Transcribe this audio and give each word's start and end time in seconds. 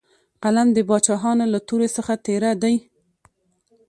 قلم 0.43 0.67
د 0.73 0.77
باچاهانو 0.89 1.45
له 1.53 1.59
تورې 1.67 1.89
څخه 1.95 2.13
تېره 2.25 2.51
دی. 2.61 2.75